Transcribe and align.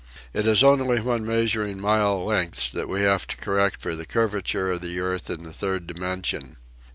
It 0.33 0.47
is 0.47 0.63
only 0.63 0.99
when 0.99 1.27
measuring 1.27 1.79
mile 1.79 2.25
lengths 2.25 2.71
that 2.71 2.89
we 2.89 3.01
have 3.01 3.27
to 3.27 3.37
correct 3.37 3.81
for 3.83 3.95
the 3.95 4.03
curvature 4.07 4.71
of 4.71 4.81
the 4.81 4.99
earth 4.99 5.29
in 5.29 5.43
the 5.43 5.53
third 5.53 5.85
dimension. 5.85 6.57